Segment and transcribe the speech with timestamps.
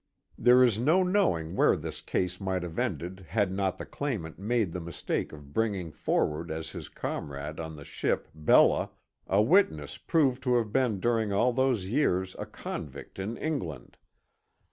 [0.35, 4.71] There is no knowing where this case might have ended had not the claimant made
[4.71, 8.89] the mistake of bringing forward as his comrade on the ship Bella
[9.27, 13.95] a witness proved to have been dur ing all those years a convict in England.